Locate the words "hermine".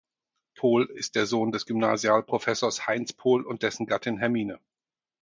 4.17-4.59